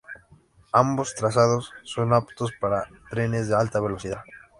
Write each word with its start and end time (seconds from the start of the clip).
Ambos 0.73 1.13
trazados 1.13 1.71
son 1.83 2.11
aptos 2.11 2.49
para 2.59 2.89
trenes 3.11 3.47
de 3.47 3.55
alta 3.55 3.79
velocidad. 3.79 4.23